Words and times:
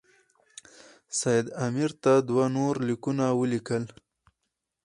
سید 1.19 1.45
امیر 1.65 1.91
ته 2.03 2.13
دوه 2.27 2.45
نور 2.55 2.75
لیکونه 2.87 3.25
ولیکل. 3.39 3.83